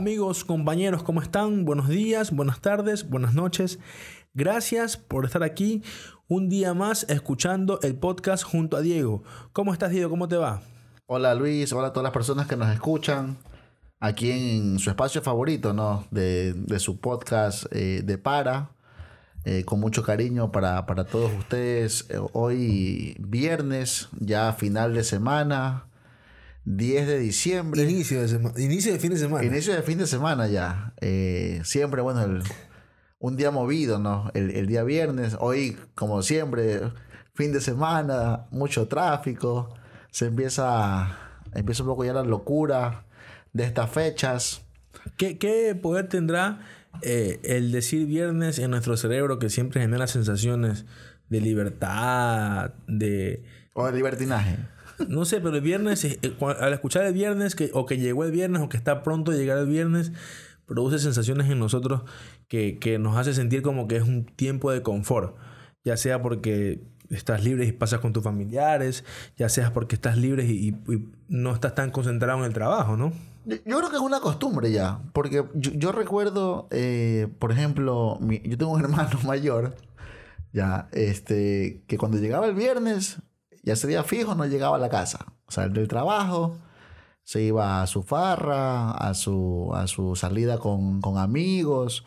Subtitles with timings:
[0.00, 1.66] amigos, compañeros, ¿cómo están?
[1.66, 3.78] Buenos días, buenas tardes, buenas noches.
[4.32, 5.82] Gracias por estar aquí
[6.26, 9.22] un día más escuchando el podcast junto a Diego.
[9.52, 10.08] ¿Cómo estás, Diego?
[10.08, 10.62] ¿Cómo te va?
[11.04, 13.36] Hola Luis, hola a todas las personas que nos escuchan
[13.98, 16.06] aquí en su espacio favorito, ¿no?
[16.10, 18.70] De, su podcast eh, de Para.
[19.44, 22.06] Eh, con mucho cariño para, para todos ustedes.
[22.08, 25.89] Eh, hoy viernes, ya final de semana,
[26.64, 27.82] 10 de diciembre.
[27.82, 29.44] Inicio de, inicio de fin de semana.
[29.44, 30.94] Inicio de fin de semana ya.
[31.64, 32.42] siempre, bueno,
[33.18, 34.30] un día movido, ¿no?
[34.34, 35.36] El, el, día viernes.
[35.38, 36.80] Hoy, como siempre,
[37.34, 39.74] fin de semana, mucho tráfico.
[40.10, 41.18] Se empieza,
[41.54, 43.04] empieza un poco ya la locura
[43.52, 44.62] de estas fechas.
[45.16, 46.60] ¿Qué, qué poder tendrá
[47.02, 50.84] eh, el decir viernes en nuestro cerebro que siempre genera sensaciones
[51.28, 53.42] de libertad, de...
[53.74, 54.56] O de libertinaje.
[55.08, 56.18] No sé, pero el viernes, eh,
[56.60, 59.34] al escuchar el viernes, que, o que llegó el viernes, o que está pronto a
[59.34, 60.12] llegar el viernes,
[60.66, 62.02] produce sensaciones en nosotros
[62.48, 65.36] que, que nos hace sentir como que es un tiempo de confort.
[65.84, 69.04] Ya sea porque estás libre y pasas con tus familiares,
[69.36, 70.76] ya sea porque estás libre y
[71.28, 73.12] no estás tan concentrado en el trabajo, ¿no?
[73.46, 78.72] Yo, creo que es una costumbre ya, porque yo, recuerdo, eh, por ejemplo, yo tengo
[78.72, 79.76] un hermano mayor,
[80.52, 83.18] ya, este, que cuando llegaba el viernes,
[83.62, 85.26] ya sería fijo, no llegaba a la casa.
[85.46, 86.56] O del trabajo,
[87.24, 92.04] se iba a su farra, a su, a su salida con, amigos,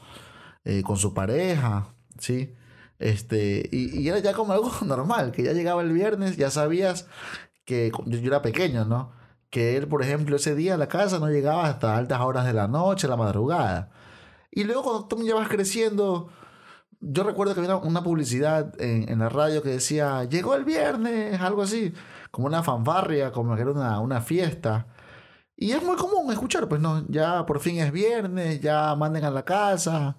[0.65, 2.53] eh, con su pareja, ¿sí?
[2.99, 7.07] Este, y, y, era ya como algo normal, que ya llegaba el viernes, ya sabías
[7.65, 9.11] que yo era pequeño, ¿no?
[9.53, 12.53] que él, por ejemplo, ese día a la casa no llegaba hasta altas horas de
[12.53, 13.91] la noche, la madrugada.
[14.49, 16.29] Y luego cuando tú me llevas creciendo,
[17.05, 21.63] yo recuerdo que había una publicidad en, la radio que decía, llegó el viernes, algo
[21.63, 21.93] así,
[22.31, 24.87] como una fanfarria, como que era una, una fiesta.
[25.55, 29.31] Y es muy común escuchar, pues no, ya por fin es viernes, ya manden a
[29.31, 30.17] la casa.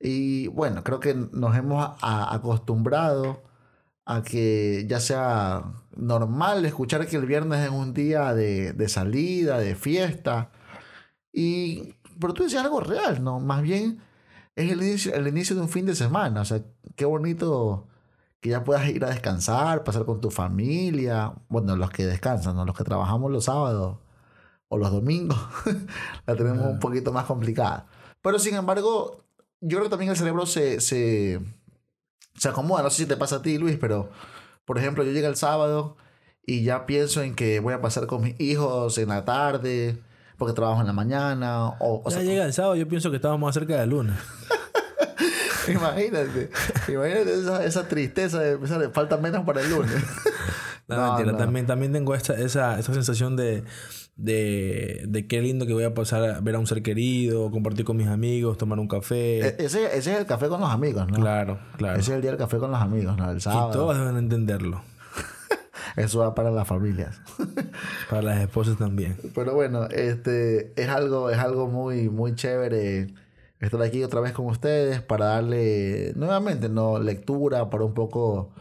[0.00, 3.42] Y bueno, creo que nos hemos acostumbrado
[4.06, 5.64] a que ya sea
[5.96, 10.50] normal escuchar que el viernes es un día de, salida, de fiesta.
[11.32, 13.40] Y, pero tú decías algo real, ¿no?
[13.40, 14.00] Más bien
[14.56, 16.42] es el inicio, el inicio de un fin de semana.
[16.42, 16.62] O sea,
[16.96, 17.88] qué bonito
[18.40, 21.34] que ya puedas ir a descansar, pasar con tu familia.
[21.48, 22.64] Bueno, los que descansan, ¿no?
[22.64, 23.98] Los que trabajamos los sábados
[24.68, 25.38] o los domingos,
[26.26, 27.86] la tenemos un poquito más complicada.
[28.22, 29.24] Pero sin embargo,
[29.60, 31.40] yo creo que también el cerebro se, se
[32.36, 32.82] se acomoda.
[32.82, 34.10] No sé si te pasa a ti, Luis, pero
[34.64, 35.96] por ejemplo, yo llego el sábado
[36.46, 40.02] y ya pienso en que voy a pasar con mis hijos en la tarde,
[40.36, 41.68] porque trabajo en la mañana.
[41.80, 44.18] O, ya llega el sábado, yo pienso que estábamos más cerca de la luna.
[45.68, 46.50] imagínate,
[46.88, 49.94] imagínate esa, esa tristeza de pensar, falta menos para el lunes.
[50.88, 53.64] no, mentira, También, también tengo esa, esa, esa sensación de
[54.16, 57.84] de, de qué lindo que voy a pasar a ver a un ser querido, compartir
[57.84, 59.40] con mis amigos, tomar un café.
[59.40, 61.16] E, ese, ese es el café con los amigos, ¿no?
[61.16, 61.98] Claro, claro.
[61.98, 63.30] Ese es el día del café con los amigos, ¿no?
[63.30, 63.70] El sábado.
[63.70, 64.82] Y todos deben entenderlo.
[65.96, 67.20] Eso va para las familias.
[68.10, 69.16] para las esposas también.
[69.34, 73.14] Pero bueno, este es algo, es algo muy, muy chévere
[73.60, 78.52] estar aquí otra vez con ustedes para darle nuevamente no lectura, para un poco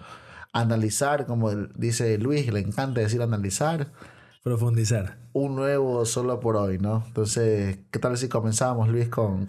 [0.53, 3.91] analizar, como dice Luis, le encanta decir analizar
[4.43, 5.17] profundizar.
[5.31, 7.03] Un nuevo solo por hoy, ¿no?
[7.07, 9.45] Entonces, ¿qué tal si comenzamos, Luis, con,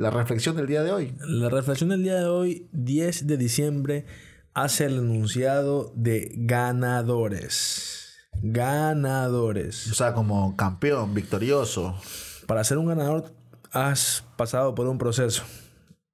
[0.00, 1.14] la reflexión del día de hoy?
[1.26, 4.06] La reflexión del día de hoy, 10 de diciembre,
[4.62, 8.16] hace el enunciado de ganadores.
[8.42, 9.90] Ganadores.
[9.90, 11.96] O sea, como campeón, victorioso.
[12.46, 13.32] Para ser un ganador,
[13.70, 15.44] has pasado por un proceso.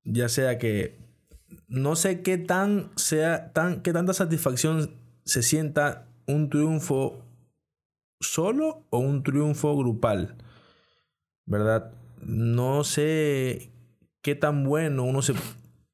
[0.05, 0.99] Ya sea que
[1.69, 4.91] no sé qué tan sea tan qué tanta satisfacción
[5.25, 7.25] se sienta un triunfo
[8.21, 10.37] solo o un triunfo grupal,
[11.47, 11.93] ¿verdad?
[12.21, 13.73] No sé
[14.21, 15.35] qué tan bueno uno se,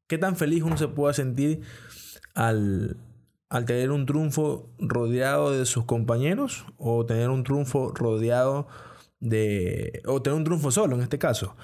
[0.08, 1.62] qué tan feliz uno se pueda sentir
[2.34, 2.96] al,
[3.48, 8.68] al tener un triunfo rodeado de sus compañeros o tener un triunfo rodeado
[9.20, 11.56] de, o tener un triunfo solo en este caso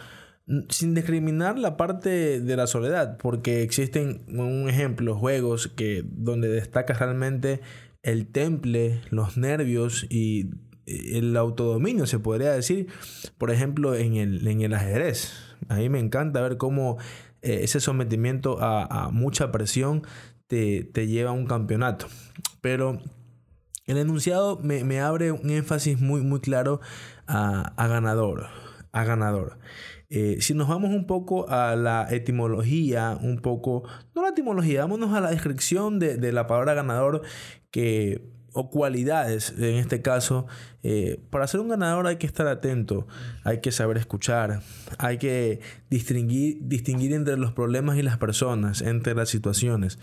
[0.69, 6.95] sin discriminar la parte de la soledad, porque existen un ejemplo, juegos que donde destaca
[6.95, 7.61] realmente
[8.03, 10.51] el temple, los nervios y
[10.87, 12.87] eh, el autodominio, se podría decir,
[13.39, 15.33] por ejemplo, en el, en el ajedrez.
[15.69, 16.99] A mí me encanta ver cómo
[17.43, 20.03] eh, ese sometimiento a, mucha presión
[20.47, 22.07] te, lleva a un campeonato.
[22.61, 23.01] Pero
[23.87, 26.81] el enunciado me, abre un énfasis muy, muy claro
[27.27, 28.47] a, ganador.
[28.93, 29.59] A ganador.
[30.09, 33.83] Eh, si nos vamos un poco a la etimología, un poco,
[34.15, 37.23] no la etimología, vámonos a la descripción de, de la palabra ganador,
[37.71, 40.47] que o cualidades, en este caso,
[40.83, 43.07] eh, para ser un ganador hay que estar atento,
[43.45, 44.63] hay que saber escuchar,
[44.97, 45.61] hay que
[45.91, 49.99] distinguir, distinguir entre los problemas y las personas, entre las situaciones.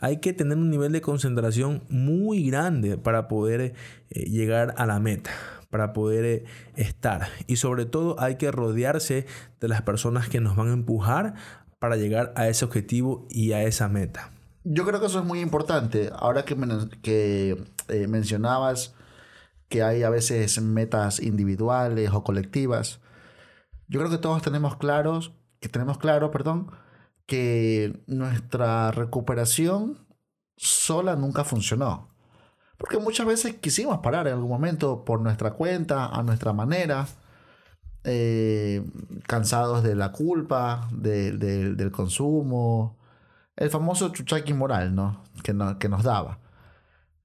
[0.00, 3.74] Hay que tener un nivel de concentración muy grande para poder
[4.10, 5.30] eh, llegar a la meta
[5.68, 6.44] para poder eh,
[6.74, 7.28] estar.
[7.46, 9.26] Y sobre todo hay que rodearse
[9.60, 11.34] de las personas que nos van a empujar
[11.78, 14.32] para llegar a ese objetivo y a esa meta.
[14.64, 16.10] Yo creo que eso es muy importante.
[16.14, 16.56] Ahora que,
[17.02, 17.56] que
[17.90, 18.94] eh, mencionabas
[19.68, 23.00] que hay a veces metas individuales o colectivas,
[23.88, 25.32] yo creo que todos tenemos claros,
[25.70, 26.70] tenemos claro, perdón,
[27.26, 29.98] que nuestra recuperación
[30.56, 32.08] sola nunca funcionó.
[32.78, 37.06] Porque muchas veces quisimos parar en algún momento por nuestra cuenta, a nuestra manera,
[38.04, 38.82] eh,
[39.26, 42.98] cansados de la culpa, del consumo,
[43.56, 45.22] el famoso chuchaqui moral, ¿no?
[45.42, 46.38] Que nos daba.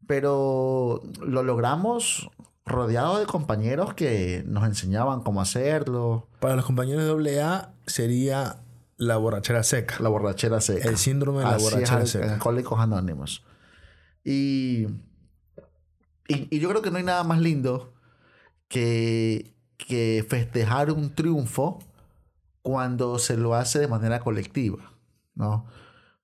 [0.07, 2.29] Pero lo logramos
[2.65, 6.27] rodeado de compañeros que nos enseñaban cómo hacerlo.
[6.39, 8.57] Para los compañeros de AA sería
[8.97, 9.97] la borrachera seca.
[9.99, 10.87] La borrachera seca.
[10.87, 12.33] El síndrome de la borrachera seca.
[12.33, 13.43] Alcohólicos Anónimos.
[14.23, 14.87] Y
[16.27, 17.93] y, yo creo que no hay nada más lindo
[18.67, 21.79] que, que festejar un triunfo
[22.61, 24.91] cuando se lo hace de manera colectiva,
[25.35, 25.65] ¿no?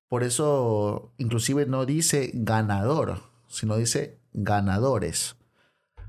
[0.08, 5.36] Por eso, inclusive no dice ganador, sino dice ganadores,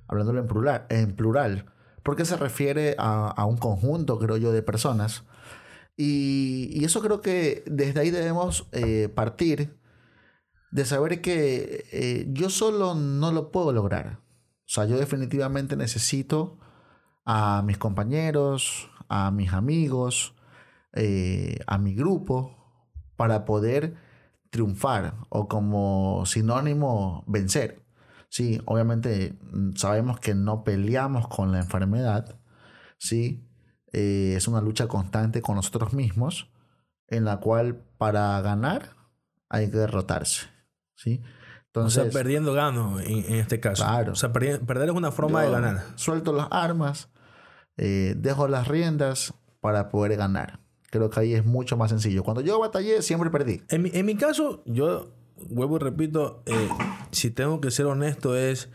[0.08, 1.72] hablándolo en plural, en plural
[2.02, 5.24] porque se refiere a, un conjunto, creo yo, de personas.
[5.96, 9.78] Y, eso creo que desde ahí debemos eh, partir
[10.70, 14.20] de saber que eh, yo solo no lo puedo lograr.
[14.66, 16.58] O sea, yo definitivamente necesito
[17.24, 20.34] a mis compañeros, a mis amigos,
[20.94, 22.56] eh, a mi grupo,
[23.16, 23.94] para poder
[24.52, 27.82] triunfar o como sinónimo vencer.
[28.28, 32.38] Sí, obviamente mm, sabemos que no peleamos con la enfermedad,
[32.98, 33.48] ¿sí?
[33.92, 36.50] Eh, es una lucha constante con nosotros mismos,
[37.08, 38.90] en la cual para ganar
[39.48, 40.48] hay que derrotarse.
[40.96, 41.22] ¿sí?
[41.66, 43.84] Entonces, o sea, perdiendo gano en, este caso.
[43.84, 44.12] Claro.
[44.12, 45.82] O sea, perder, es una forma de ganar.
[45.94, 47.08] Suelto las armas,
[47.78, 50.61] eh, dejo las riendas para poder ganar.
[50.92, 52.22] Creo que ahí es mucho más sencillo.
[52.22, 53.62] Cuando yo batallé, siempre perdí.
[53.70, 55.10] En mi, en mi caso, yo
[55.48, 56.68] vuelvo y repito, eh,
[57.12, 58.68] si tengo que ser honesto, es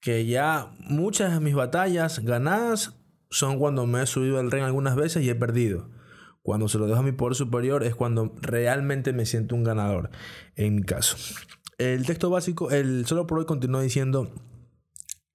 [0.00, 2.96] que ya muchas de mis batallas ganadas
[3.30, 5.88] son cuando me he subido al ring algunas veces y he perdido.
[6.42, 10.10] Cuando se lo dejo a mi poder superior es cuando realmente me siento un ganador,
[10.56, 11.16] en mi caso.
[11.78, 14.32] El texto básico, el solo por hoy continúa diciendo,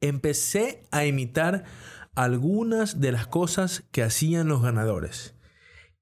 [0.01, 1.63] empecé a imitar
[2.15, 5.34] algunas de las cosas que hacían los ganadores.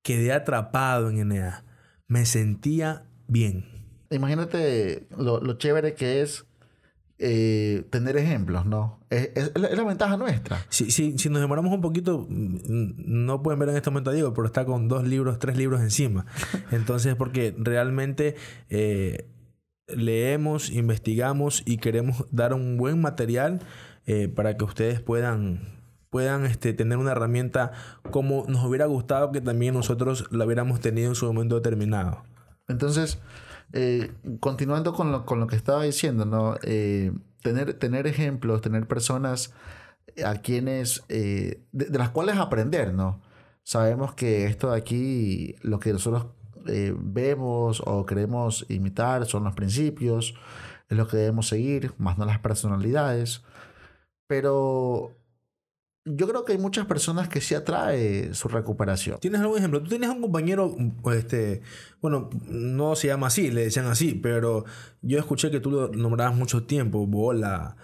[0.04, 1.64] Quedé atrapado en NA.
[2.08, 3.66] Me sentía bien.
[4.12, 6.46] Imagínate lo, lo chévere que es
[7.26, 9.00] eh, tener ejemplos, ¿no?
[9.10, 10.66] Es, la, ventaja nuestra.
[10.70, 14.34] Si, si, nos demoramos un poquito, mm, no pueden ver en este momento a Diego,
[14.34, 16.26] pero está con dos libros, tres libros encima.
[16.72, 18.36] Entonces, porque realmente
[18.70, 19.30] eh,
[19.88, 23.62] leemos, investigamos y queremos dar un buen material
[24.06, 25.83] eh, para que ustedes puedan
[26.14, 27.72] puedan este, tener una herramienta
[28.12, 32.22] como nos hubiera gustado que también nosotros la hubiéramos tenido en su momento determinado.
[32.68, 33.18] Entonces,
[33.74, 36.56] eh, continuando con lo, con lo, que estaba diciendo, ¿no?
[36.62, 37.12] Eh,
[37.42, 39.56] tener, tener ejemplos, tener personas
[40.24, 43.20] a quienes, eh, de, las cuales aprender, ¿no?
[43.64, 46.28] Sabemos que esto de aquí, lo que nosotros
[46.64, 50.36] vemos o queremos imitar son los principios,
[50.90, 53.44] es lo que debemos seguir, más no las personalidades.
[54.28, 55.12] Pero
[56.06, 59.20] yo creo que hay muchas personas que sí atrae su recuperación.
[59.20, 59.82] ¿Tienes algún ejemplo?
[59.82, 60.76] Tú tienes un compañero,
[61.14, 61.62] este,
[62.02, 64.66] bueno, no se llama así, le decían así, pero
[65.02, 67.78] yo escuché que tú lo nombrabas mucho tiempo, Bola.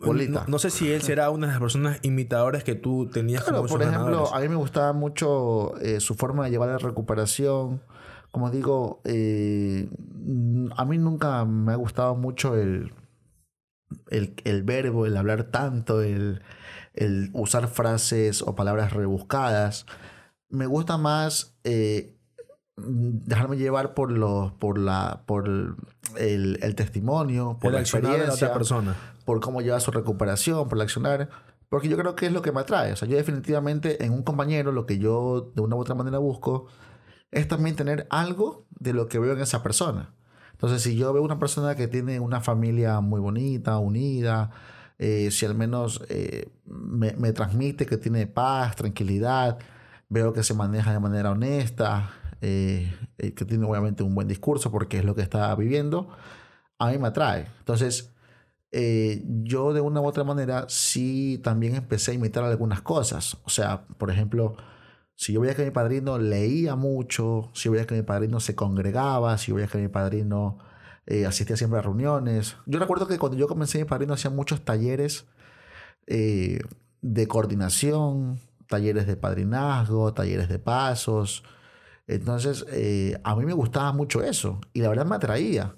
[0.00, 0.44] Bolita.
[0.46, 3.82] No, sé si él será una de las personas imitadoras que tú tenías claro, por
[3.82, 7.80] ejemplo, a mí me gustaba mucho eh, su forma de llevar la recuperación.
[8.30, 9.88] Como digo, eh,
[10.76, 12.92] a mí nunca me ha gustado mucho el,
[14.10, 16.42] el, el verbo, el hablar tanto, el
[16.94, 19.86] el usar frases o palabras rebuscadas.
[20.48, 22.16] Me gusta más eh,
[22.76, 25.48] dejarme llevar por los por la por
[26.16, 28.96] el, testimonio por la experiencia de otra persona.
[29.24, 31.28] por cómo lleva su recuperación por el accionar
[31.68, 32.92] porque yo creo que es lo que me atrae.
[32.92, 36.18] O sea yo definitivamente en un compañero lo que yo de una u otra manera
[36.18, 36.66] busco
[37.30, 40.14] es también tener algo de lo que veo en esa persona.
[40.52, 44.50] Entonces si yo veo una persona que tiene una familia muy bonita unida
[45.02, 49.58] eh, si al menos eh, me, transmite que tiene paz, tranquilidad,
[50.08, 54.98] veo que se maneja de manera honesta, eh, que tiene obviamente un buen discurso porque
[54.98, 56.08] es lo que está viviendo,
[56.78, 57.48] a mí me atrae.
[57.58, 58.12] Entonces,
[58.70, 63.36] eh, yo de una u otra manera sí también empecé a imitar algunas cosas.
[63.44, 64.56] O sea, por ejemplo,
[65.16, 68.54] si yo veía que mi padrino leía mucho, si yo veía que mi padrino se
[68.54, 70.58] congregaba, si yo veía que mi padrino
[71.06, 72.56] eh, asistía siempre a reuniones.
[72.66, 75.26] Yo recuerdo que cuando yo comencé mi padrino hacía muchos talleres
[76.06, 76.60] eh,
[77.00, 81.44] de coordinación, talleres de padrinazgo, talleres de pasos.
[82.06, 85.76] Entonces, eh, a mí me gustaba mucho eso y la verdad me atraía.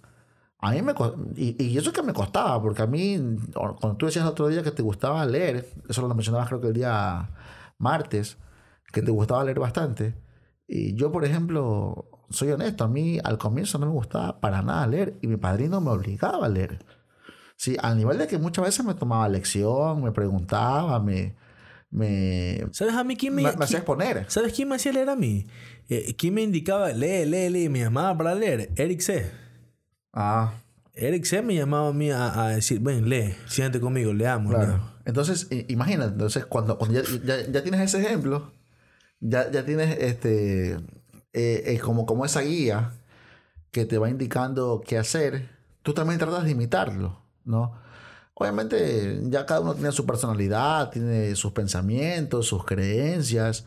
[0.59, 0.95] A mí me
[1.37, 3.19] y, y eso que me costaba, porque a mí,
[3.55, 6.69] cuando tú decías el otro día que te gustaba leer, eso lo mencionabas creo que
[6.69, 7.31] el día
[7.79, 8.39] martes,
[8.93, 10.15] que te gustaba leer bastante.
[10.67, 14.87] Y yo, por ejemplo, soy honesto, a mí al comienzo no me gustaba para nada
[14.87, 16.85] leer y mi padrino me obligaba a leer.
[17.57, 21.35] Sí, al nivel de que muchas veces me tomaba lección, me preguntaba, me...
[21.91, 24.25] me ¿Sabes a mí quién me, me, hacía exponer?
[24.29, 25.47] ¿Sabes quién me hacía leer a mí?
[25.89, 28.73] Eh, ¿Quién me indicaba, lee, lee, lee, me llamaba para leer?
[28.77, 29.31] Eric C.
[30.13, 30.55] Ah.
[30.95, 34.55] Eric C me llamaba a mí a, decir, ven, lee, siéntate conmigo, leamos.
[34.55, 34.81] Claro.
[35.05, 38.53] Entonces, imagínate, entonces cuando, cuando ya, ya, ya, tienes ese ejemplo,
[39.21, 40.79] ya, ya tienes este,
[41.35, 42.93] eh, como, como esa guía
[43.71, 45.51] que te va indicando qué hacer,
[45.83, 47.75] tú también tratas de imitarlo, ¿no?
[48.35, 53.65] Obviamente ya cada uno tiene su personalidad, tiene sus pensamientos, sus creencias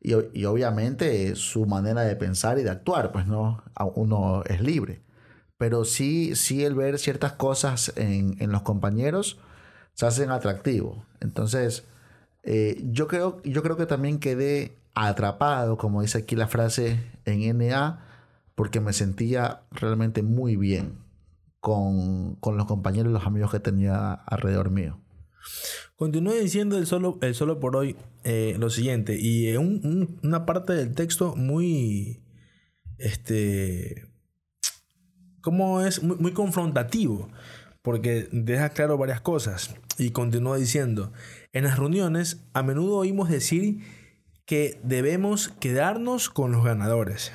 [0.00, 3.62] y, y obviamente su manera de pensar y de actuar, pues no,
[3.94, 5.02] uno es libre.
[5.58, 9.38] Pero sí, sí el ver ciertas cosas en, en los compañeros
[9.94, 10.98] se hacen atractivos.
[11.20, 11.84] Entonces,
[12.42, 17.56] eh, yo, creo, yo creo que también quedé atrapado, como dice aquí la frase en
[17.58, 18.06] NA,
[18.54, 20.98] porque me sentía realmente muy bien
[21.60, 25.00] con, los compañeros y los amigos que tenía alrededor mío.
[25.96, 30.94] Continúe diciendo el solo, el solo por hoy eh, lo siguiente, y una parte del
[30.94, 32.22] texto muy,
[32.98, 34.08] este,
[35.40, 37.28] como es muy, muy confrontativo,
[37.82, 41.12] porque deja claro varias cosas, y continúa diciendo,
[41.52, 43.80] en las reuniones a menudo oímos decir
[44.50, 47.30] que debemos quedarnos con los ganadores.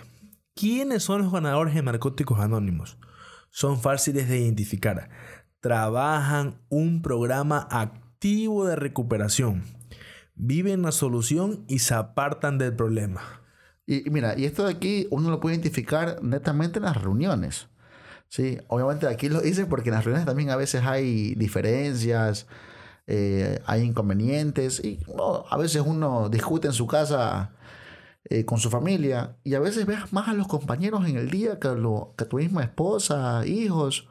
[0.54, 2.98] ¿Quiénes son los ganadores de Narcóticos Anónimos?
[3.52, 5.10] Son fáciles de identificar.
[5.62, 9.64] Trabajan un programa activo de recuperación.
[10.34, 13.22] Viven la solución y se apartan del problema.
[13.88, 17.70] Y, mira, y esto de aquí uno lo puede identificar netamente en las reuniones.
[18.28, 22.46] Sí, obviamente aquí lo hice porque en las reuniones también a veces hay diferencias,
[23.08, 25.00] eh, hay inconvenientes y
[25.50, 27.54] a veces uno discute en su casa
[28.26, 31.60] eh, con su familia y a veces ves más a los compañeros en el día
[31.60, 34.08] que, lo, que tu misma esposa, hijos,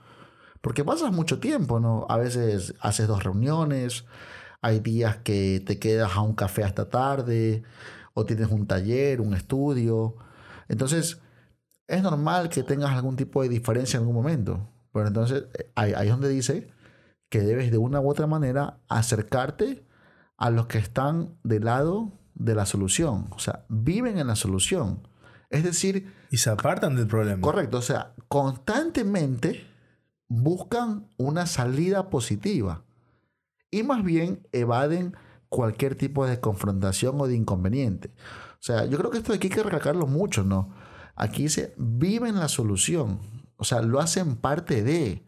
[0.61, 2.07] porque pasas mucho tiempo, ¿no?
[2.09, 4.05] A veces haces dos reuniones,
[4.63, 7.65] hay días que te quedas a un café hasta tarde
[8.15, 10.17] o tienes un taller, un estudio.
[10.69, 11.21] Entonces,
[11.89, 14.71] es normal que tengas algún tipo de diferencia en algún momento.
[14.93, 16.74] Pero entonces, eh, ahí es donde dice
[17.29, 19.85] que debes de una u otra manera acercarte
[20.37, 23.29] a los que están del lado de la solución.
[23.31, 25.07] O sea, viven en la solución.
[25.51, 26.13] Es decir...
[26.31, 27.41] Y se apartan del problema.
[27.41, 27.79] Correcto.
[27.79, 29.67] O sea, constantemente
[30.29, 32.85] buscan una salida positiva.
[33.71, 35.17] Y más bien evaden
[35.49, 38.13] cualquier tipo de confrontación o de inconveniente.
[38.55, 40.75] O sea, yo creo que esto aquí hay que recalcarlo mucho, ¿no?
[41.17, 43.21] Aquí dice, viven la solución.
[43.57, 45.25] O sea, lo hacen parte de.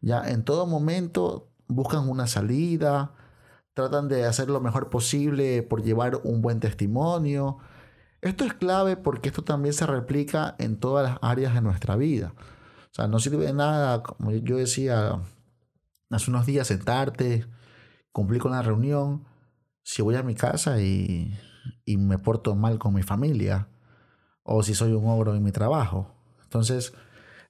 [0.00, 3.14] Ya en todo momento buscan una salida,
[3.74, 7.58] tratan de hacer lo mejor posible por llevar un buen testimonio.
[8.20, 12.34] Esto es clave porque esto también se replica en todas las áreas de nuestra vida.
[12.36, 15.20] O sea, no sirve de nada, como yo decía
[16.10, 17.46] hace unos días, sentarte,
[18.12, 19.26] cumplir con la reunión,
[19.82, 21.38] si voy a mi casa y,
[21.84, 23.68] y me porto mal con mi familia,
[24.42, 26.14] o si soy un ogro en mi trabajo.
[26.42, 26.94] Entonces,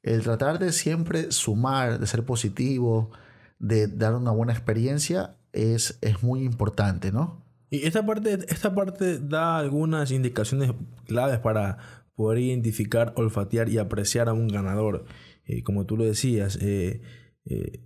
[0.03, 3.11] el tratar de siempre sumar, de ser positivo,
[3.59, 7.45] de dar una buena experiencia, es, es muy importante, ¿no?
[7.71, 10.73] Y esta parte, esta parte da algunas indicaciones
[11.07, 11.79] claves para
[12.15, 15.05] poder identificar, olfatear y apreciar a un ganador.
[15.45, 17.03] Eh, como tú lo decías, eh,
[17.45, 17.85] eh,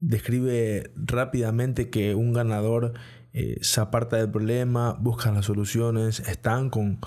[0.00, 2.94] describe rápidamente que un ganador
[3.60, 7.00] se aparta del problema, busca las soluciones, están con,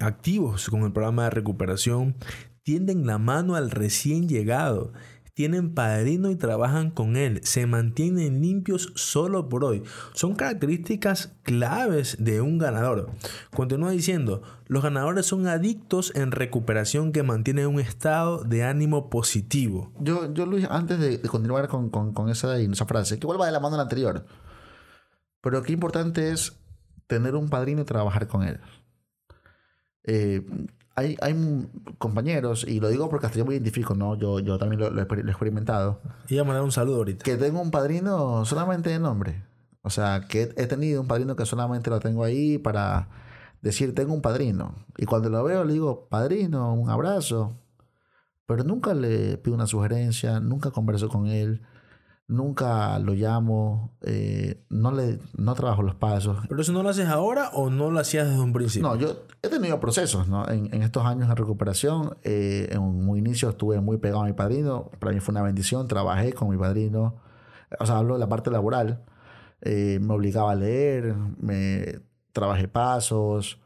[0.00, 2.16] activos con el programa de recuperación,
[2.68, 4.92] tienden la mano al recién llegado,
[5.32, 9.84] tienen padrino y trabajan con él, se mantienen limpios solo por hoy.
[10.12, 13.10] Son características claves de un ganador.
[13.56, 19.90] Continúa diciendo, los ganadores son adictos en recuperación que mantienen un estado de ánimo positivo.
[19.98, 23.76] Yo, yo Luis, antes de, continuar con, esa, esa frase, que vuelva de la mano
[23.76, 24.26] a la anterior,
[25.40, 26.60] pero qué importante es
[27.06, 28.60] tener un padrino y trabajar con él.
[30.04, 30.44] Eh,
[30.98, 34.16] hay, hay compañeros, y lo digo porque hasta yo me identifico, ¿no?
[34.16, 36.00] Yo, yo también lo, lo he experimentado.
[36.28, 37.24] Y a mandar un saludo ahorita.
[37.24, 39.44] Que tengo un padrino solamente de nombre.
[39.82, 43.08] O sea, que he tenido un padrino que solamente lo tengo ahí para
[43.62, 44.74] decir, tengo un padrino.
[44.96, 47.56] Y cuando lo veo le digo, padrino, un abrazo.
[48.46, 51.62] Pero nunca le pido una sugerencia, nunca converso con él
[52.28, 56.38] nunca lo llamo, eh, no le no trabajo los pasos.
[56.48, 58.88] ¿Pero eso no lo haces ahora o no lo hacías desde un principio?
[58.88, 60.46] No, yo he tenido procesos, ¿no?
[60.48, 64.34] En, en estos años de recuperación, eh, en un inicio estuve muy pegado a mi
[64.34, 67.16] padrino, para mí fue una bendición, trabajé con mi padrino,
[67.80, 69.02] o sea, hablo de la parte laboral,
[69.62, 72.00] eh, me obligaba a leer, me
[72.32, 73.58] trabajé pasos,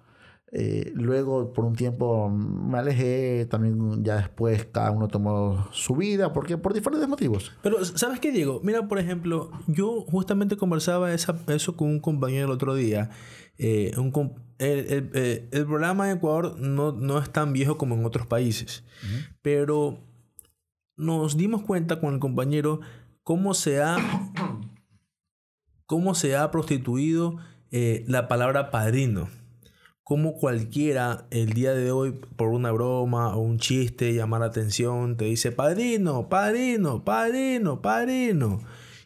[0.55, 6.35] eh, luego, por un tiempo me alejé, también ya después cada uno tomó su vida,
[6.35, 7.53] porque por diferentes motivos.
[7.63, 8.61] Pero, ¿sabes qué, Diego?
[8.63, 13.09] Mira, por ejemplo, yo justamente conversaba esa, eso con un compañero el otro día.
[13.57, 13.95] Eh,
[14.59, 18.85] eh, el, programa en Ecuador no, no, es tan viejo como en otros países,
[19.41, 20.01] pero
[20.97, 22.81] nos dimos cuenta con el compañero
[23.23, 23.97] cómo se ha,
[25.87, 27.39] cómo se ha prostituido
[27.71, 29.29] la palabra padrino
[30.05, 35.17] como cualquiera el día de hoy por una broma o un chiste llamar la atención
[35.17, 38.61] te dice padrino, padrino, padrino, padrino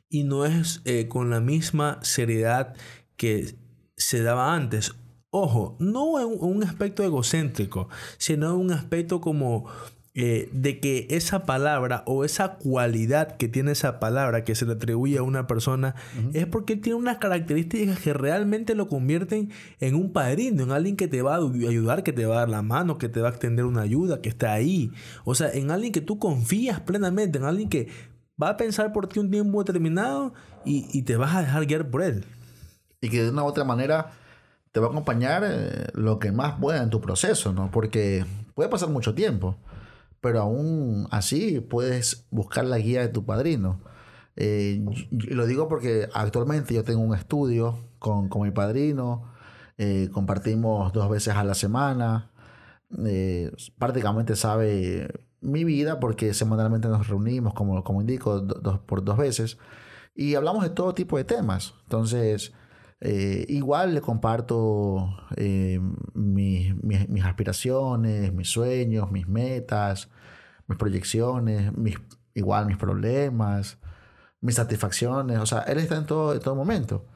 [0.08, 2.74] y no es eh, con la misma seriedad
[3.16, 3.56] que
[3.96, 4.94] se daba antes.
[5.30, 9.66] Ojo, no un aspecto egocéntrico, sino un aspecto como
[10.18, 14.72] eh, de que esa palabra o esa cualidad que tiene esa palabra que se le
[14.72, 15.94] atribuye a una persona
[16.32, 21.06] es porque tiene unas características que realmente lo convierten en un padrino, en alguien que
[21.06, 23.32] te va a ayudar, que te va a dar la mano, que te va a
[23.32, 24.90] extender una ayuda, que está ahí.
[25.26, 27.88] O sea, en alguien que tú confías plenamente, en alguien que
[28.42, 30.32] va a pensar por ti un tiempo determinado
[30.64, 32.24] y, te vas a dejar guiar por él.
[33.02, 34.12] Y que de una u otra manera
[34.72, 37.70] te va a acompañar eh, lo que más pueda en tu proceso, ¿no?
[37.70, 39.58] Porque puede pasar mucho tiempo
[40.20, 43.80] pero aún así puedes buscar la guía de tu padrino.
[44.36, 49.32] Eh, lo digo porque actualmente yo tengo un estudio con, mi padrino,
[49.78, 52.30] eh, compartimos dos veces a la semana,
[53.06, 55.08] eh, prácticamente sabe
[55.40, 59.58] mi vida porque semanalmente nos reunimos, como, como indico, dos, por dos veces,
[60.14, 61.74] y hablamos de todo tipo de temas.
[61.84, 62.52] Entonces,
[63.00, 65.16] igual le comparto
[66.14, 70.08] mis, mis, aspiraciones, mis sueños, mis metas,
[70.66, 71.96] mis proyecciones, mis,
[72.34, 73.78] igual mis problemas,
[74.40, 75.38] mis satisfacciones.
[75.38, 77.06] O sea, Él está en todo, en todo momento.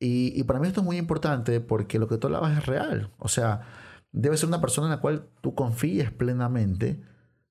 [0.00, 3.10] Y, y para mí esto es muy importante porque lo que tú hablabas es real.
[3.18, 3.62] O sea,
[4.12, 7.00] debe ser una persona en la cual tú confíes plenamente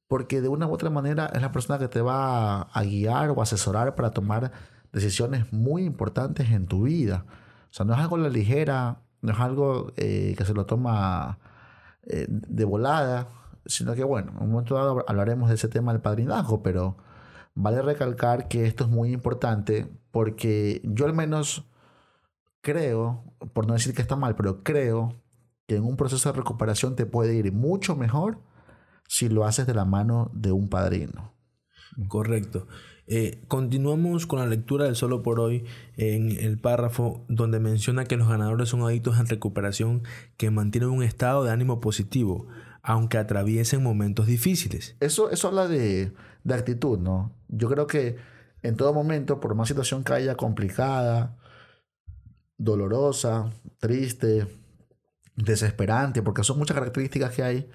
[0.08, 3.42] porque de una u otra manera es la persona que te va a, guiar o
[3.42, 4.52] asesorar para tomar
[4.92, 7.26] decisiones muy importantes en tu vida.
[7.74, 11.40] O sea, no es algo la ligera, no es algo eh, que se lo toma
[12.04, 13.28] eh, de volada,
[13.66, 16.98] sino que bueno, en un momento dado hablaremos de ese tema del padrinazgo, pero
[17.56, 21.68] vale recalcar que esto es muy importante porque yo al menos
[22.62, 25.16] creo, por no decir que está mal, pero creo
[25.66, 28.38] que en un proceso de recuperación te puede ir mucho mejor
[29.08, 31.34] si lo haces de la mano de un padrino.
[32.08, 32.68] Correcto.
[33.06, 35.66] Eh, continuamos con la lectura del solo por hoy
[35.98, 40.04] en el párrafo donde menciona que los ganadores son adictos en recuperación
[40.38, 42.48] que mantienen un estado de ánimo positivo,
[42.82, 44.96] aunque atraviesen momentos difíciles.
[45.02, 47.34] Eso, eso habla de, de actitud, ¿no?
[47.50, 48.16] Yo creo que
[48.62, 51.38] en todo momento, por más situación que haya complicada,
[52.58, 54.48] dolorosa, triste,
[55.36, 57.70] desesperante, porque son muchas características que hay.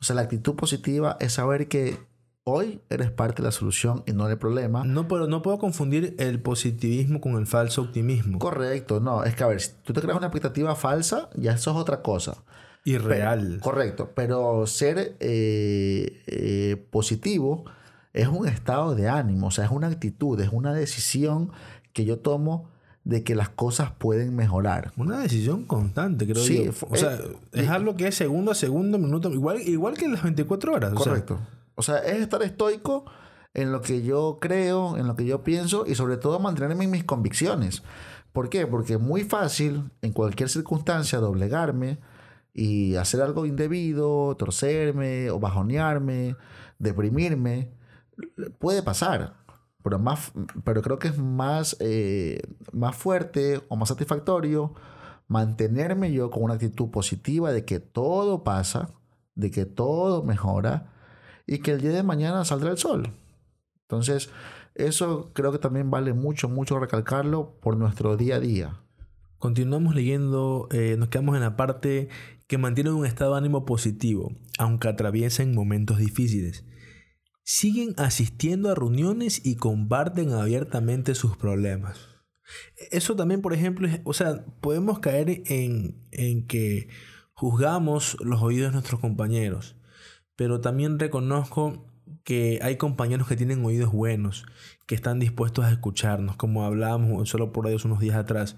[0.00, 1.98] O sea, la actitud positiva es saber que
[2.44, 4.84] hoy eres parte de la solución y no del problema.
[4.84, 8.38] No, pero no puedo confundir el positivismo con el falso optimismo.
[8.38, 11.70] Correcto, no, es que a ver, si tú te creas una expectativa falsa, ya eso
[11.70, 12.42] es otra cosa.
[12.84, 13.60] Irreal.
[13.62, 17.66] correcto, pero ser eh, eh, positivo
[18.14, 21.52] es un estado de ánimo, o sea, es una actitud, es una decisión
[21.92, 22.70] que yo tomo
[23.04, 24.92] de que las cosas pueden mejorar.
[24.96, 26.72] Una decisión constante, creo sí, yo.
[26.88, 30.12] O sea, eh, es algo que es segundo a segundo, minuto, igual, igual que en
[30.12, 30.94] las 24 horas.
[30.94, 31.34] Correcto.
[31.34, 33.04] O sea, es estar estoico
[33.54, 36.90] en lo que yo creo, en lo que yo pienso y sobre todo mantenerme en
[36.90, 37.82] mis convicciones.
[38.32, 38.66] ¿Por qué?
[38.66, 41.98] Porque es muy fácil en cualquier circunstancia doblegarme,
[42.52, 46.36] y hacer algo indebido, torcerme o bajonearme,
[46.78, 47.70] deprimirme,
[48.58, 49.36] puede pasar.
[49.82, 50.32] Pero, más,
[50.64, 54.74] pero creo que es más, eh, más fuerte o más satisfactorio
[55.26, 58.90] mantenerme yo con una actitud positiva de que todo pasa,
[59.34, 60.92] de que todo mejora
[61.50, 63.10] y que el día de mañana saldrá el sol.
[63.82, 64.30] Entonces,
[64.76, 68.80] eso creo que también vale mucho, mucho recalcarlo por nuestro día a día.
[69.36, 72.08] Continuamos leyendo, eh, nos quedamos en la parte
[72.46, 76.64] que mantienen un estado de ánimo positivo, aunque atraviesen momentos difíciles.
[77.42, 81.98] Siguen asistiendo a reuniones y comparten abiertamente sus problemas.
[82.92, 86.88] Eso también, por ejemplo, es, o sea, podemos caer en, en que
[87.32, 89.74] juzgamos los oídos de nuestros compañeros,
[90.40, 91.84] pero también reconozco
[92.24, 94.46] que hay compañeros que tienen oídos buenos,
[94.86, 98.56] que están dispuestos a escucharnos, como hablábamos solo por ellos unos días atrás.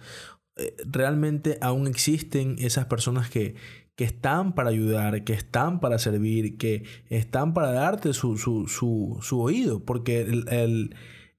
[0.55, 3.57] Eh, realmente aún existen esas personas que,
[3.97, 9.19] que están para ayudar, que están para servir, que están para darte su, su, su,
[9.21, 10.95] su oído, porque el, el,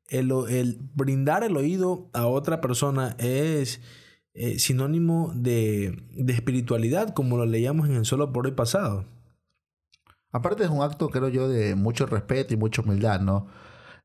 [0.10, 3.80] el, brindar el oído a otra persona es
[4.34, 9.13] eh, sinónimo de, de, espiritualidad, como lo leíamos en el solo por hoy pasado.
[10.34, 13.48] Aparte es un acto, creo yo, de mucho respeto y mucha humildad, ¿no?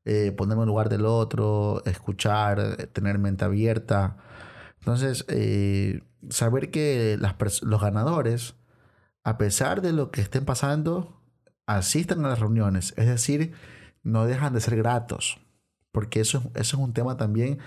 [0.05, 4.17] Eh, ponerme en lugar del otro, escuchar, tener mente abierta.
[4.79, 7.17] Entonces, eh, saber que
[7.63, 8.55] los ganadores,
[9.23, 11.19] a pesar de lo que estén pasando,
[11.65, 12.93] asistan a las reuniones.
[12.97, 13.53] Es decir,
[14.03, 15.39] no dejan de ser gratos.
[15.91, 17.59] Porque eso, eso es un tema también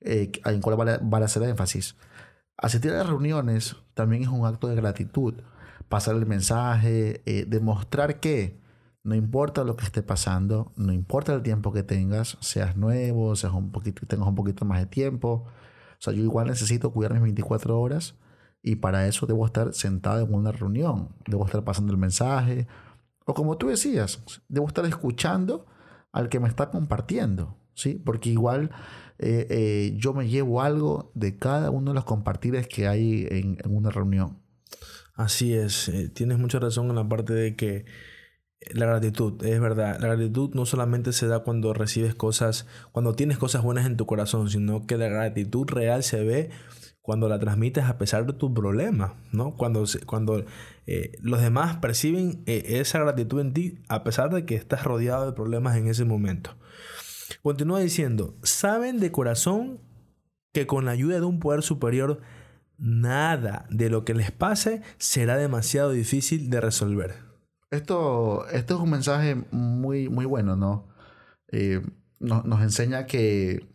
[0.00, 1.96] eh, en cual vale, vale hacer énfasis.
[2.56, 5.34] Asistir a las reuniones también es un acto de gratitud.
[5.88, 8.60] Pasar el mensaje, eh, demostrar que
[9.04, 13.54] no importa lo que esté pasando, no importa el tiempo que tengas, seas nuevo, seas
[13.54, 17.22] un poquito, tengas un poquito más de tiempo, o sea, yo igual necesito cuidar mis
[17.22, 18.16] 24 horas
[18.62, 22.66] y para eso debo estar sentado en una reunión, debo estar pasando el mensaje,
[23.24, 25.66] o como tú decías, debo estar escuchando
[26.12, 27.94] al que me está compartiendo, ¿sí?
[27.94, 28.70] Porque igual
[29.18, 33.58] eh, eh, yo me llevo algo de cada uno de los compartires que hay en,
[33.66, 34.38] una reunión.
[35.18, 37.86] Así es, eh, tienes mucha razón en la parte de que
[38.72, 39.98] la gratitud, es verdad.
[39.98, 44.06] La gratitud no solamente se da cuando recibes cosas, cuando tienes cosas buenas en tu
[44.06, 46.50] corazón, sino que la gratitud real se ve
[47.02, 49.56] cuando la transmites a pesar de tu problema, ¿no?
[49.56, 50.44] Cuando, cuando
[50.86, 55.26] eh, los demás perciben eh, esa gratitud en ti a pesar de que estás rodeado
[55.26, 56.56] de problemas en ese momento.
[57.42, 59.80] Continúa diciendo, saben de corazón
[60.52, 62.20] que con la ayuda de un poder superior,
[62.78, 67.14] nada de lo que les pase será demasiado difícil de resolver.
[67.70, 70.88] Esto, esto es un mensaje muy, muy bueno, ¿no?
[71.50, 71.82] Eh,
[72.20, 73.68] nos enseña que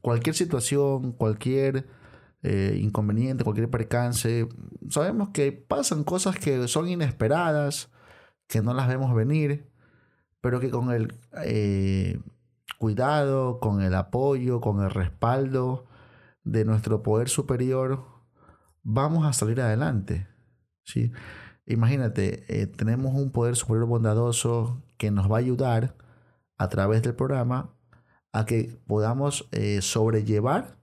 [0.00, 1.86] cualquier situación, cualquier
[2.42, 4.48] eh, inconveniente, cualquier percance,
[4.88, 7.90] sabemos que pasan cosas que son inesperadas,
[8.46, 9.70] que no las vemos venir,
[10.40, 12.18] pero que con el eh,
[12.78, 15.86] cuidado, con el apoyo, con el respaldo
[16.44, 18.19] de nuestro poder superior,
[18.82, 20.26] vamos a salir adelante.
[20.84, 21.12] ¿sí?
[21.66, 25.94] Imagínate, eh, tenemos un poder superior bondadoso que nos va a ayudar
[26.58, 27.70] a través del programa
[28.32, 30.76] a que podamos eh, sobrellevar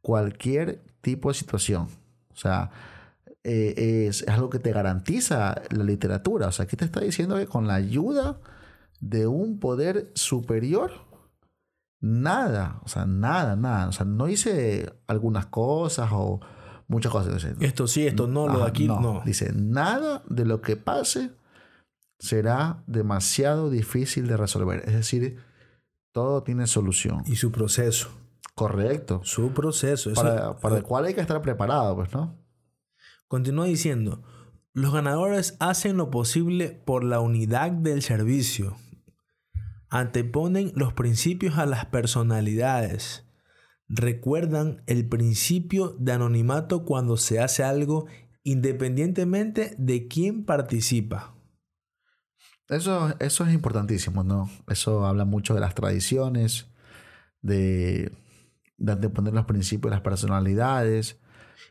[0.00, 1.88] cualquier tipo de situación.
[2.32, 2.70] O sea,
[3.44, 6.48] eh, es, algo que te garantiza la literatura.
[6.48, 8.40] O sea, aquí te está diciendo que con la ayuda
[9.00, 10.92] de un poder superior,
[12.00, 13.88] nada, o sea, nada, nada.
[13.88, 16.40] O sea, no hice algunas cosas o
[16.88, 17.44] muchas cosas.
[17.60, 19.22] esto sí, esto no, lo de aquí no.
[19.24, 21.32] Dice, nada de lo que pase
[22.18, 24.82] será demasiado difícil de resolver.
[24.86, 25.38] Es decir,
[26.12, 27.22] todo tiene solución.
[27.26, 28.08] Y su proceso.
[28.54, 29.20] Correcto.
[29.24, 30.12] Su proceso.
[30.14, 32.38] para, para el cual hay que estar preparado, pues, ¿no?
[33.28, 34.22] Continúa diciendo,
[34.72, 38.76] los ganadores hacen lo posible por la unidad del servicio.
[39.90, 43.25] Anteponen los principios a las personalidades
[43.88, 48.06] recuerdan el principio de anonimato cuando se hace algo
[48.42, 51.34] independientemente de quién participa.
[52.68, 54.50] Eso, eso es importantísimo, ¿no?
[54.68, 56.68] Eso habla mucho de las tradiciones,
[57.40, 58.12] de,
[58.76, 61.20] de anteponer los principios de las personalidades.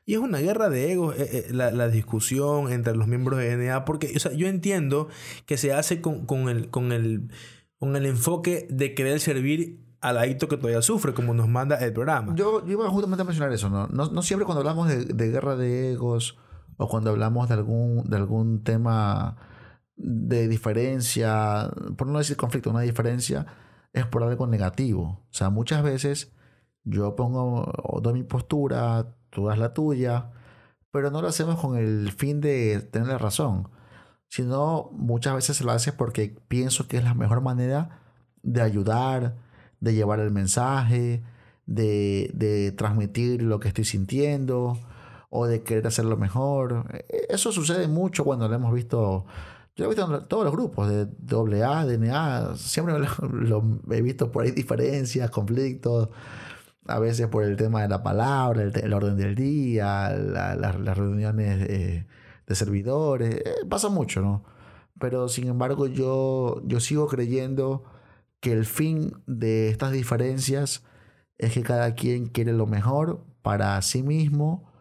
[0.05, 3.85] Y es una guerra de egos eh, eh, la, discusión entre los miembros de NA,
[3.85, 5.09] porque yo entiendo
[5.45, 7.29] que se hace con, con, el, con, el,
[7.77, 11.91] con el enfoque de querer servir al adicto que todavía sufre, como nos manda el
[11.91, 12.35] programa.
[12.35, 13.87] Yo, iba justamente a mencionar eso, ¿no?
[13.87, 16.37] No, siempre cuando hablamos de, guerra de egos
[16.77, 19.35] o cuando hablamos de algún, de algún tema
[19.95, 23.47] de diferencia, por no decir conflicto, una diferencia,
[23.93, 25.25] es por algo negativo.
[25.27, 26.35] O sea, muchas veces
[26.83, 30.31] yo pongo o mi postura, tú das la tuya,
[30.91, 33.69] pero no lo hacemos con el fin de tener la razón,
[34.27, 38.01] sino muchas veces se lo hace porque pienso que es la mejor manera
[38.43, 39.44] de ayudar,
[39.79, 41.23] de llevar el mensaje,
[41.65, 44.77] de, transmitir lo que estoy sintiendo
[45.29, 46.85] o de querer hacerlo mejor.
[46.93, 49.25] E, eso sucede mucho cuando lo hemos visto.
[49.75, 52.95] Yo lo he visto en todos los grupos de AA, DNA, siempre
[53.31, 56.09] lo, he visto por ahí diferencias, conflictos,
[56.87, 62.07] a veces por el tema de la palabra, el, orden del día, las reuniones eh,
[62.47, 64.43] de servidores, eh, pasa mucho, ¿no?
[64.99, 67.83] Pero sin embargo yo, yo sigo creyendo
[68.45, 70.83] que el fin de estas diferencias
[71.39, 74.71] es que cada quien quiere lo mejor para sí mismo,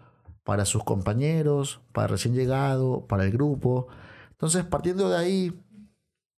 [0.43, 3.87] para sus compañeros, para recién llegado, para el grupo.
[4.33, 5.65] Entonces, partiendo de ahí,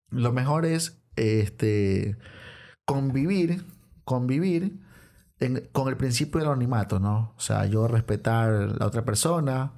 [0.08, 2.16] lo mejor es este,
[2.84, 3.64] convivir,
[4.04, 4.78] convivir
[5.72, 7.34] con el principio del anonimato, ¿no?
[7.36, 9.72] O sea, yo respetar a la otra persona,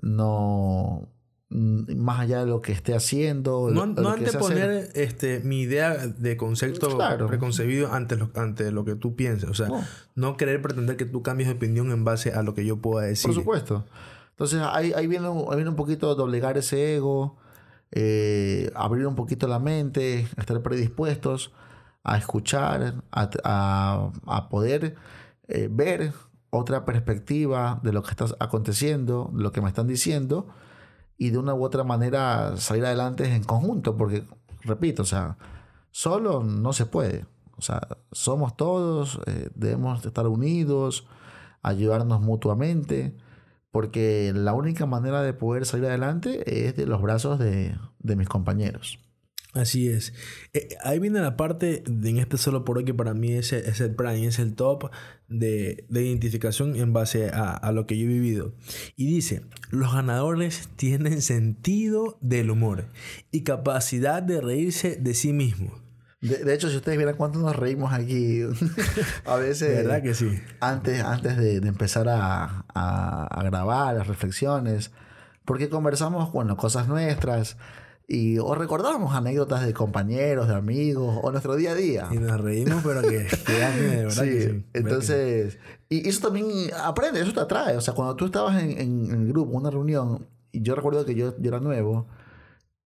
[0.00, 1.12] no
[1.52, 3.70] más allá de lo que esté haciendo.
[3.70, 9.14] No, no anteponer este, mi idea de concepto preconcebido ante lo, ante lo que tú
[9.14, 9.48] pienses.
[9.48, 9.68] O sea,
[10.14, 10.36] no.
[10.36, 13.26] querer pretender que tú cambies de opinión en base a lo que yo pueda decir.
[13.26, 13.84] Por supuesto.
[14.30, 17.36] Entonces ahí, ahí, viene, ahí viene un poquito doblegar ese ego,
[17.90, 21.52] eh, abrir un poquito la mente, estar predispuestos
[22.02, 24.96] a escuchar, a, poder
[25.48, 26.12] eh, ver
[26.50, 30.48] otra perspectiva de lo que está aconteciendo, de lo que me están diciendo,
[31.22, 34.24] y de una u otra manera salir adelante en conjunto, porque,
[34.62, 35.36] repito, o sea,
[35.92, 37.26] solo no se puede.
[37.56, 37.80] O sea,
[38.10, 41.06] somos todos, eh, debemos estar unidos,
[41.62, 43.16] ayudarnos mutuamente,
[43.70, 47.76] porque la única manera de poder salir adelante es de los brazos de
[48.16, 48.98] mis compañeros.
[49.52, 50.14] Así es.
[50.54, 53.52] Eh, ahí viene la parte de, en este solo por hoy que para mí es,
[53.52, 54.90] es el prime, es el top
[55.28, 58.54] de, de identificación en base a, a, lo que yo he vivido.
[58.96, 62.86] Y dice, los ganadores tienen sentido del humor
[63.30, 65.82] y capacidad de reírse de sí mismos.
[66.22, 68.42] De, hecho, si ustedes vieran cuánto nos reímos aquí,
[69.26, 69.76] a veces...
[69.84, 70.30] ¿Verdad que sí?
[70.60, 74.92] Antes, antes de, de empezar a, a, a grabar las reflexiones,
[75.44, 77.56] porque conversamos, bueno, cosas nuestras
[78.12, 82.08] y o recordamos anécdotas de compañeros, de amigos, o nuestro día a día.
[82.10, 84.24] Y nos reímos, pero que, de verdad.
[84.24, 86.46] Sí, entonces, y eso también
[86.78, 87.74] aprende, eso te atrae.
[87.74, 91.14] O sea, cuando tú estabas en, en, el grupo, una reunión, y yo recuerdo que
[91.14, 92.06] yo, yo era nuevo,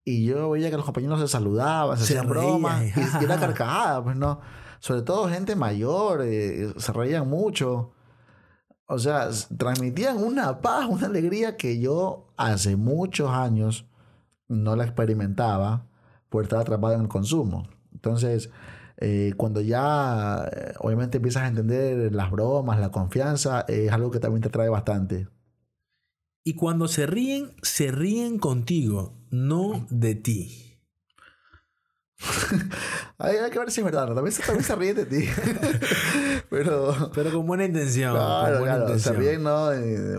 [0.03, 4.15] y yo veía que los compañeros se saludaban, se, hacían bromas, y, era carcajada, pues
[4.15, 4.41] no.
[4.77, 7.93] Sobre todo gente mayor, eh, se reían mucho.
[8.85, 13.87] O sea, transmitían una paz, una alegría que yo hace muchos años
[14.47, 15.87] no la experimentaba
[16.29, 17.67] por estar atrapado en el consumo.
[17.93, 18.49] Entonces,
[18.97, 24.19] eh, cuando ya eh, obviamente empiezas a entender las bromas, la confianza, es algo que
[24.19, 25.27] también te trae bastante.
[26.43, 30.74] Y cuando se ríen, se ríen contigo, no de ti.
[33.17, 35.25] hay, que ver si es verdad, también, también se ríen de ti.
[36.49, 38.13] pero, pero con buena intención.
[38.13, 39.69] Claro, con buena Se ríen, no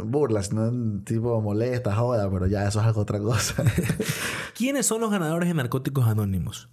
[0.04, 3.64] burlas, no tipo molesta, joda, pero ya eso es algo otra cosa.
[4.54, 6.68] ¿Quiénes son los ganadores de Narcóticos Anónimos?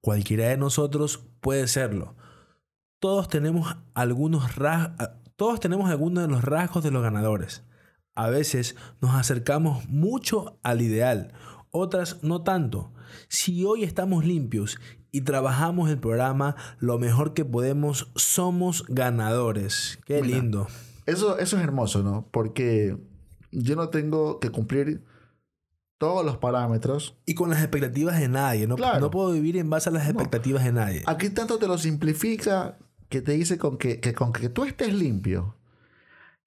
[0.00, 2.16] Cualquiera de nosotros puede serlo.
[2.98, 4.44] Todos tenemos algunos
[5.36, 7.64] todos tenemos algunos de los rasgos de los ganadores.
[8.14, 11.32] A veces nos acercamos mucho al ideal,
[11.70, 12.92] otras no tanto.
[13.28, 14.78] Si hoy estamos limpios
[15.12, 19.98] y trabajamos el programa lo mejor que podemos, somos ganadores.
[20.06, 20.66] Qué lindo.
[21.06, 22.28] Eso, eso es hermoso, ¿no?
[22.30, 22.96] Porque
[23.50, 25.04] yo no tengo que cumplir
[25.98, 27.16] todos los parámetros.
[27.26, 28.66] Y con las expectativas de nadie.
[28.66, 31.02] No, no puedo vivir en base a las expectativas de nadie.
[31.06, 34.94] Aquí tanto te lo simplifica que te dice con que, que con que tú estés
[34.94, 35.54] limpio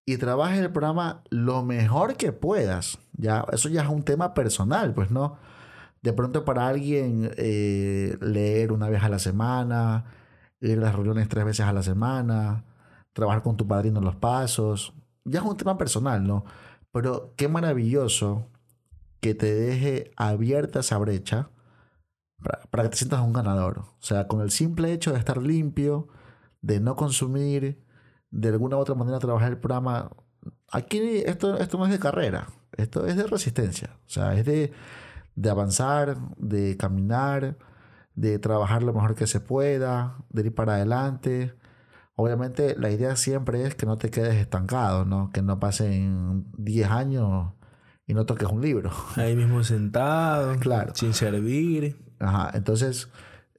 [0.06, 2.98] y trabajes el programa lo mejor que puedas.
[3.14, 5.38] Ya, eso ya es un tema personal, pues no
[6.06, 10.06] de pronto para alguien eh, leer una vez a la semana,
[10.62, 12.64] ir a las reuniones tres veces a la semana,
[13.12, 16.46] trabajar con tu padrino en los pasos, ya es un tema personal, ¿no?
[16.92, 18.52] Pero qué maravilloso
[19.20, 21.50] que te deje abierta esa brecha
[22.70, 23.80] para, que te sientas un ganador.
[23.80, 26.08] O sea, con el simple hecho de estar limpio,
[26.62, 27.84] de no consumir,
[28.30, 30.12] de alguna u otra manera trabajar el programa.
[30.72, 33.98] Aquí esto, esto no es de carrera, esto es de resistencia.
[34.06, 34.72] O sea, es de
[35.36, 37.58] de avanzar, de caminar,
[38.16, 41.54] de trabajar lo mejor que se pueda, de ir para adelante.
[42.16, 45.32] Obviamente la idea siempre es que no te quedes estancado, ¿no?
[45.34, 47.54] Que no pasen 10 años
[48.08, 48.92] y no toques un libro.
[49.16, 50.94] Ahí mismo sentado, claro.
[50.96, 51.98] sin servir.
[52.20, 53.10] Ajá, entonces,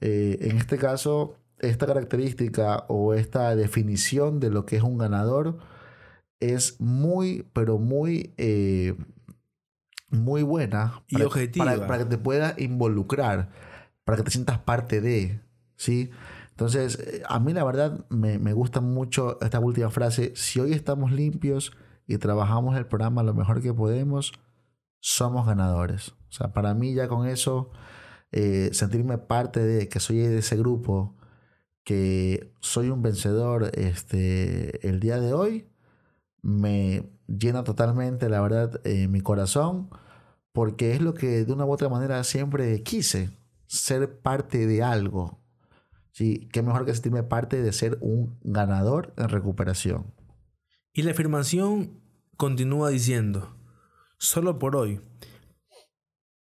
[0.01, 5.59] eh, en este caso, esta característica o esta definición de lo que es un ganador
[6.41, 8.95] es muy, pero muy eh,
[10.09, 11.87] muy buena y para, objetiva.
[11.87, 13.51] Para, que te pueda involucrar,
[14.05, 15.41] para que te sientas parte de,
[15.77, 16.11] ¿sí?
[16.51, 20.33] Entonces, eh, a mí la verdad me, me gusta mucho esta última frase.
[20.37, 21.73] Si hoy estamos limpios
[22.07, 24.33] y trabajamos el programa lo mejor que podemos,
[25.01, 26.11] somos ganadores.
[26.29, 27.71] O sea, para mí ya con eso,
[28.33, 31.17] eh, sentirme parte de, que soy de ese grupo,
[31.85, 35.69] que soy un vencedor este, el día de hoy,
[36.47, 39.91] me llena totalmente, la verdad, eh, mi corazón,
[40.53, 43.31] porque es lo que de una u otra manera siempre quise,
[43.67, 45.41] ser parte de algo.
[46.13, 46.49] ¿Sí?
[46.53, 50.15] Qué mejor que sentirme parte de ser un ganador en recuperación.
[50.93, 52.01] Y la afirmación
[52.37, 53.57] continúa diciendo,
[54.17, 55.01] solo por hoy,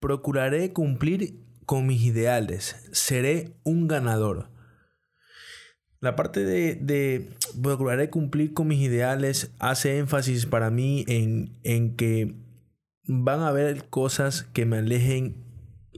[0.01, 4.51] procuraré cumplir con mis ideales, seré un ganador.
[6.05, 12.35] La parte de, de cumplir con mis ideales hace énfasis para mí en, en que
[13.07, 15.35] van a haber cosas que me alejen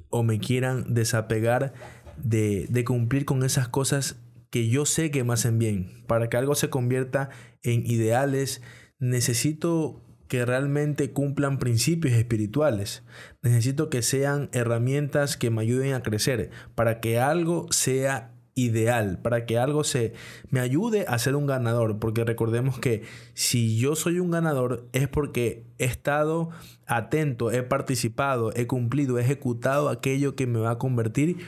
[0.08, 1.74] o me quieran desapegar
[2.22, 4.14] de, de cumplir con esas cosas
[4.50, 6.04] que yo sé que me hacen bien.
[6.06, 7.30] Para que algo se convierta
[7.64, 8.62] en ideales,
[9.00, 13.02] necesito que realmente cumplan principios espirituales.
[13.42, 19.44] Necesito que sean herramientas que me ayuden a crecer para que algo sea ideal, para
[19.44, 20.14] que algo se
[20.48, 25.06] me ayude a ser un ganador, porque recordemos que si yo soy un ganador es
[25.08, 26.48] porque he estado
[26.86, 31.46] atento, he participado, he cumplido, he ejecutado aquello que me va a convertir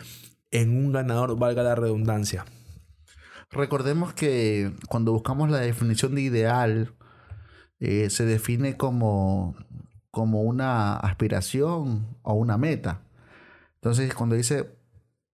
[0.50, 2.44] en un ganador, valga la redundancia.
[3.50, 6.94] Recordemos que cuando buscamos la definición de ideal,
[7.80, 9.56] eh, se define como,
[10.10, 13.00] como una aspiración o una meta.
[13.76, 14.68] Entonces, cuando dice,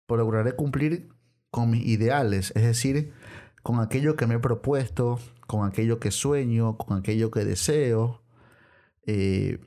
[0.05, 1.12] procuraré cumplir
[1.53, 3.13] con mis ideales, es decir,
[3.61, 8.23] con aquello que me he propuesto, con aquello que sueño, con aquello que deseo.
[9.05, 9.59] Eh,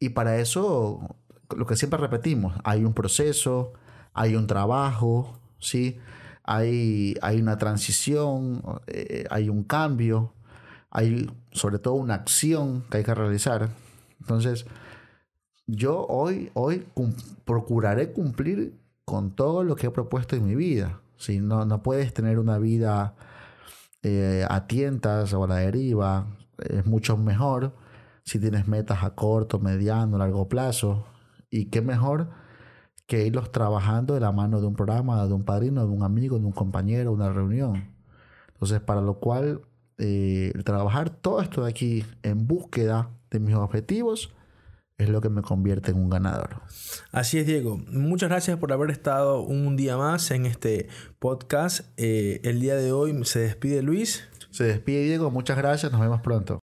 [0.00, 1.16] y para eso,
[1.56, 3.72] lo que siempre repetimos, hay un proceso,
[4.12, 5.98] hay un trabajo, ¿sí?
[6.42, 10.34] hay, hay una transición, eh, hay un cambio
[10.90, 13.68] hay sobre todo una acción que hay que realizar.
[14.20, 14.66] Entonces,
[15.66, 16.86] yo hoy, hoy
[17.44, 21.00] procuraré cumplir con todo lo que he propuesto en mi vida.
[21.18, 23.14] Si no, no puedes tener una vida
[24.02, 26.26] eh, a tientas o a la deriva,
[26.58, 27.74] es mucho mejor
[28.24, 31.06] si tienes metas a corto, mediano, largo plazo.
[31.50, 32.30] Y qué mejor
[33.06, 36.38] que irlos trabajando de la mano de un programa, de un padrino, de un amigo,
[36.38, 37.94] de un compañero, una reunión.
[38.52, 39.62] Entonces, para lo cual
[39.96, 44.34] eh, trabajar todo esto de aquí en búsqueda de mis objetivos
[44.98, 46.60] es lo que me convierte en un ganador.
[47.12, 47.78] Así es, Diego.
[47.88, 50.88] Muchas gracias por haber estado un día más en este
[51.20, 51.86] podcast.
[51.96, 54.28] Eh, el día de hoy se despide Luis.
[54.50, 55.30] Se despide Diego.
[55.30, 55.92] Muchas gracias.
[55.92, 56.58] Nos vemos pronto.